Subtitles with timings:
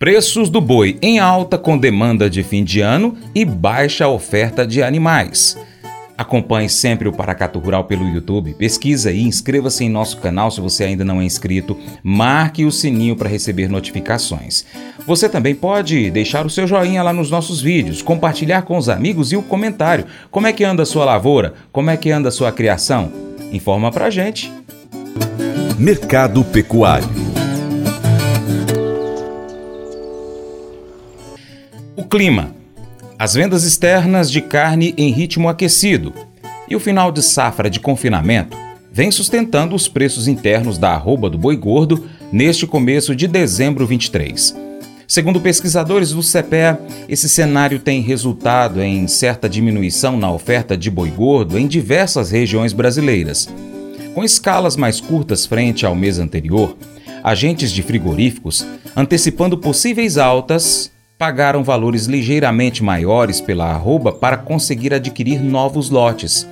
[0.00, 4.80] Preços do boi em alta com demanda de fim de ano e baixa oferta de
[4.80, 5.58] animais.
[6.16, 10.84] Acompanhe sempre o Paracato Rural pelo YouTube, pesquisa e inscreva-se em nosso canal se você
[10.84, 14.64] ainda não é inscrito, marque o sininho para receber notificações.
[15.04, 19.32] Você também pode deixar o seu joinha lá nos nossos vídeos, compartilhar com os amigos
[19.32, 20.06] e o comentário.
[20.30, 21.54] Como é que anda a sua lavoura?
[21.72, 23.10] Como é que anda a sua criação?
[23.50, 24.52] Informa pra gente.
[25.76, 27.37] Mercado Pecuário
[32.04, 32.54] clima,
[33.18, 36.14] as vendas externas de carne em ritmo aquecido
[36.68, 38.56] e o final de safra de confinamento
[38.92, 44.54] vem sustentando os preços internos da arroba do boi gordo neste começo de dezembro 23.
[45.08, 51.10] Segundo pesquisadores do CPEA, esse cenário tem resultado em certa diminuição na oferta de boi
[51.10, 53.48] gordo em diversas regiões brasileiras.
[54.14, 56.76] Com escalas mais curtas frente ao mês anterior,
[57.24, 65.42] agentes de frigoríficos antecipando possíveis altas pagaram valores ligeiramente maiores pela arroba para conseguir adquirir
[65.42, 66.46] novos lotes.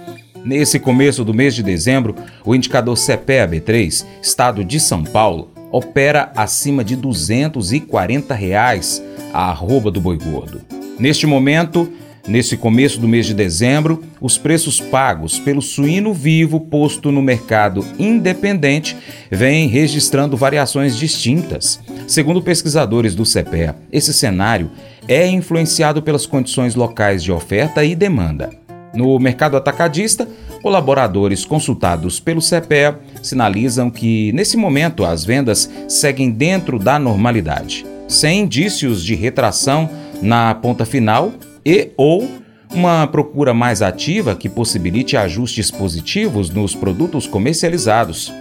[0.45, 6.83] Nesse começo do mês de dezembro, o indicador CPEA-B3, estado de São Paulo, opera acima
[6.83, 10.61] de 240 reais a arroba do boi gordo.
[10.99, 11.89] Neste momento,
[12.29, 17.87] Nesse começo do mês de dezembro, os preços pagos pelo suíno vivo posto no mercado
[18.01, 18.97] independente
[19.31, 21.81] vêm registrando variações distintas.
[22.09, 24.73] Segundo pesquisadores do CPEA, esse cenário
[25.07, 28.51] é influenciado pelas condições locais de oferta e demanda.
[28.93, 30.27] No mercado atacadista,
[30.63, 38.41] colaboradores consultados pelo CPEA sinalizam que, nesse momento, as vendas seguem dentro da normalidade, sem
[38.41, 39.89] indícios de retração
[40.21, 41.33] na ponta final
[41.67, 42.31] e ou
[42.73, 48.33] uma procura mais ativa que possibilite ajustes positivos nos produtos comercializados.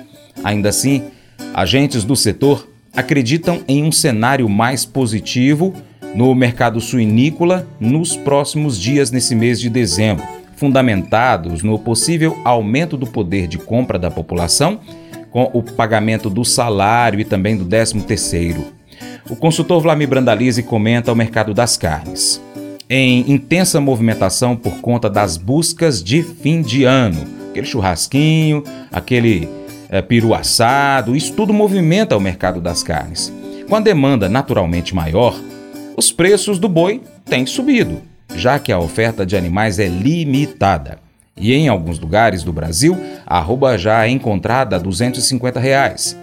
[0.44, 1.06] Ainda assim,
[1.52, 5.73] agentes do setor acreditam em um cenário mais positivo
[6.14, 10.23] no mercado suinícola nos próximos dias nesse mês de dezembro,
[10.56, 14.80] fundamentados no possível aumento do poder de compra da população
[15.31, 18.64] com o pagamento do salário e também do 13º.
[19.30, 22.40] O consultor Vlamir Brandalize comenta o mercado das carnes
[22.90, 27.25] em intensa movimentação por conta das buscas de fim de ano.
[27.50, 29.50] Aquele churrasquinho, aquele
[29.90, 33.31] é, peru assado, isso tudo movimenta o mercado das carnes.
[33.68, 35.35] Com a demanda naturalmente maior,
[35.97, 38.01] os preços do boi têm subido,
[38.35, 41.00] já que a oferta de animais é limitada.
[41.38, 46.17] E em alguns lugares do Brasil, a arroba já é encontrada a 250 reais.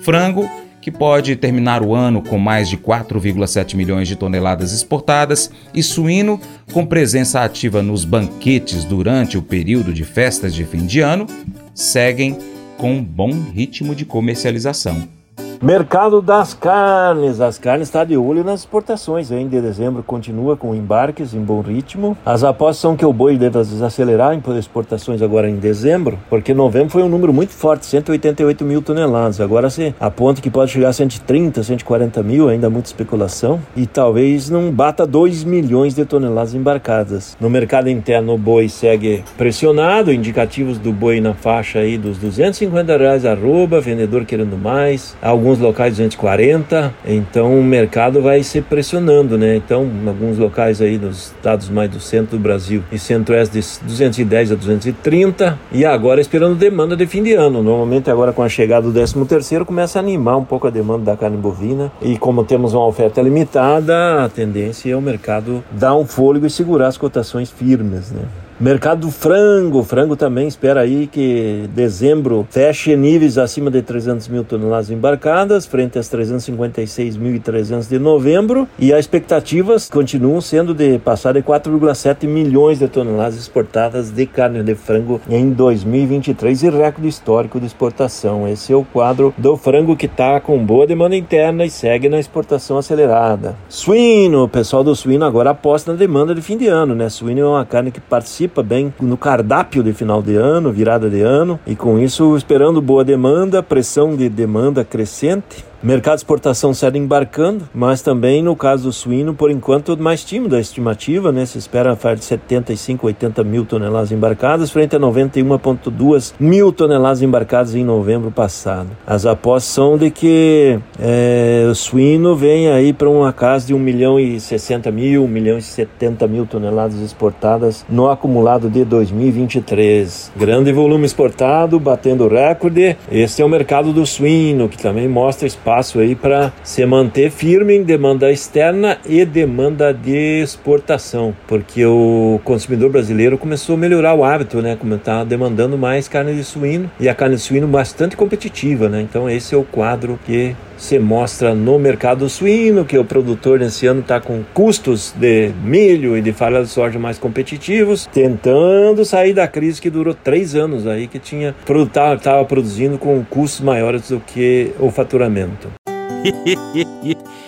[0.00, 0.48] Frango
[0.88, 6.40] que pode terminar o ano com mais de 4,7 milhões de toneladas exportadas, e suíno,
[6.72, 11.26] com presença ativa nos banquetes durante o período de festas de fim de ano,
[11.74, 12.38] seguem
[12.78, 15.17] com um bom ritmo de comercialização.
[15.60, 17.40] Mercado das carnes.
[17.40, 19.32] As carnes está de olho nas exportações.
[19.32, 22.16] Em dezembro continua com embarques em bom ritmo.
[22.24, 26.90] As apostas são que o boi deve desacelerar em exportações agora em dezembro, porque novembro
[26.90, 29.40] foi um número muito forte, 188 mil toneladas.
[29.40, 34.48] Agora se aponta que pode chegar a 130, 140 mil, ainda muita especulação, e talvez
[34.48, 37.36] não bata 2 milhões de toneladas embarcadas.
[37.40, 42.96] No mercado interno, o boi segue pressionado, indicativos do boi na faixa aí dos 250
[42.96, 49.38] reais arroba, vendedor querendo mais, alguns alguns locais 240, então o mercado vai se pressionando,
[49.38, 49.56] né?
[49.56, 54.52] Então, alguns locais aí nos estados mais do centro do Brasil e centro-oeste de 210
[54.52, 57.62] a 230, e agora esperando demanda de fim de ano.
[57.62, 61.04] Normalmente agora com a chegada do 13 terceiro começa a animar um pouco a demanda
[61.04, 65.94] da carne bovina, e como temos uma oferta limitada, a tendência é o mercado dar
[65.94, 68.22] um fôlego e segurar as cotações firmes, né?
[68.60, 74.42] Mercado do frango, frango também espera aí que dezembro feche níveis acima de 300 mil
[74.42, 81.42] toneladas embarcadas, frente às 356.300 de novembro, e as expectativas continuam sendo de passar de
[81.42, 87.66] 4,7 milhões de toneladas exportadas de carne de frango em 2023 e recorde histórico de
[87.66, 88.48] exportação.
[88.48, 92.18] Esse é o quadro do frango que está com boa demanda interna e segue na
[92.18, 93.54] exportação acelerada.
[93.68, 97.08] Suíno, o pessoal do suíno agora aposta na demanda de fim de ano, né?
[97.08, 101.08] Suíno é uma carne que participa participa bem no cardápio de final de ano, virada
[101.08, 106.74] de ano, e com isso esperando boa demanda, pressão de demanda crescente Mercado de exportação
[106.74, 111.46] segue embarcando, mas também no caso do suíno, por enquanto, mais tímido a estimativa, né?
[111.46, 117.84] Se espera de 75, 80 mil toneladas embarcadas, frente a 91,2 mil toneladas embarcadas em
[117.84, 118.88] novembro passado.
[119.06, 123.78] As apostas são de que é, o suíno vem aí para uma casa de 1
[123.78, 130.32] milhão e 60 mil, 1 milhão e 70 mil toneladas exportadas no acumulado de 2023.
[130.36, 132.96] Grande volume exportado, batendo recorde.
[133.12, 137.76] Esse é o mercado do suíno, que também mostra passo aí para se manter firme
[137.76, 144.24] em demanda externa e demanda de exportação, porque o consumidor brasileiro começou a melhorar o
[144.24, 144.76] hábito, né?
[144.76, 149.02] Como está demandando mais carne de suíno e a carne de suíno bastante competitiva, né?
[149.02, 153.86] Então esse é o quadro que se mostra no mercado suíno que o produtor nesse
[153.86, 159.34] ano está com custos de milho e de falha de soja mais competitivos, tentando sair
[159.34, 164.20] da crise que durou três anos aí, que tinha estava produzindo com custos maiores do
[164.20, 165.68] que o faturamento.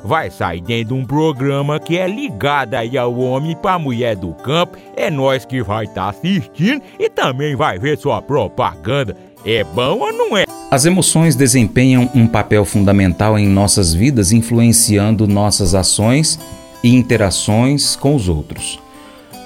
[0.03, 4.33] vai sair dentro de um programa que é ligado aí ao homem para mulher do
[4.33, 4.77] campo.
[4.95, 9.15] É nós que vai estar tá assistindo e também vai ver sua propaganda.
[9.45, 10.45] É bom ou não é?
[10.69, 16.39] As emoções desempenham um papel fundamental em nossas vidas, influenciando nossas ações
[16.83, 18.79] e interações com os outros.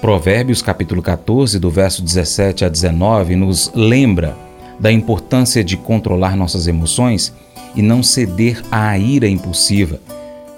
[0.02, 4.38] Provérbios capítulo 14, do verso 17 a 19, nos lembra
[4.80, 7.34] da importância de controlar nossas emoções
[7.76, 10.00] e não ceder à ira impulsiva,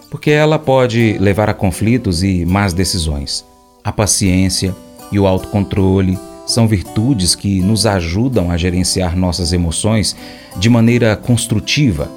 [0.10, 3.46] porque ela pode levar a conflitos e más decisões.
[3.84, 4.76] A paciência
[5.12, 10.16] e o autocontrole são virtudes que nos ajudam a gerenciar nossas emoções
[10.56, 12.10] de maneira construtiva.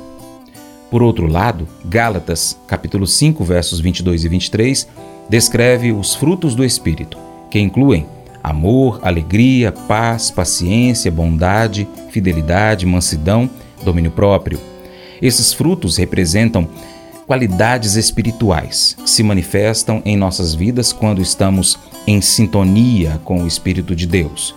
[0.91, 4.89] Por outro lado, Gálatas, capítulo 5, versos 22 e 23,
[5.29, 7.19] descreve os frutos do espírito,
[7.51, 8.07] que incluem
[8.43, 13.49] amor, alegria, paz, paciência, bondade, fidelidade, mansidão,
[13.85, 14.59] domínio próprio.
[15.21, 16.69] Esses frutos representam
[17.31, 23.95] qualidades espirituais que se manifestam em nossas vidas quando estamos em sintonia com o Espírito
[23.95, 24.53] de Deus.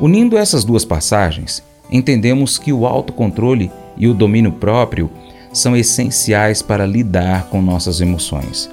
[0.00, 5.10] Unindo essas duas passagens, entendemos que o autocontrole e o domínio próprio
[5.52, 8.70] são essenciais para lidar com nossas emoções.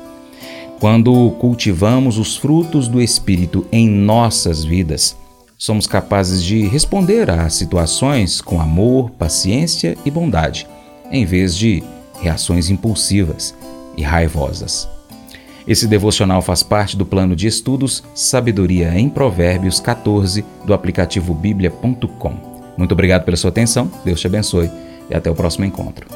[0.79, 5.13] Quando cultivamos os frutos do Espírito em nossas vidas,
[5.57, 10.65] somos capazes de responder às situações com amor, paciência e bondade,
[11.11, 11.83] em vez de
[12.19, 13.55] reações impulsivas
[13.97, 14.87] e raivosas.
[15.67, 22.55] Esse devocional faz parte do plano de estudos Sabedoria em Provérbios 14 do aplicativo bíblia.com.
[22.77, 24.69] Muito obrigado pela sua atenção, Deus te abençoe
[25.09, 26.07] e até o próximo encontro.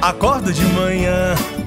[0.00, 1.34] Acordo de manhã